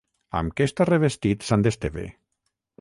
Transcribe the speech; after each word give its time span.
Amb 0.39 0.55
què 0.59 0.67
està 0.69 0.87
revestit 0.89 1.47
sant 1.53 1.69
Esteve? 1.73 2.09